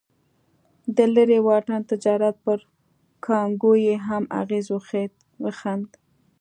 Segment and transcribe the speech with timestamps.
[0.95, 2.59] د لرې واټن تجارت پر
[3.25, 4.65] کانګو یې هم اغېز
[5.45, 5.89] وښند.